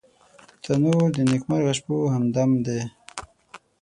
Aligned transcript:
تنور 0.63 1.07
د 1.15 1.17
نیکمرغه 1.31 1.73
شپو 1.77 1.97
همدم 2.13 2.51
دی 2.65 2.81